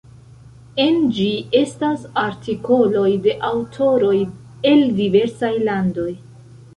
En 0.83 0.95
ĝi 1.17 1.25
estas 1.59 2.07
artikoloj 2.21 3.09
de 3.27 3.35
aŭtoroj 3.49 4.15
el 4.71 4.81
diversaj 5.01 5.53
landoj. 5.69 6.09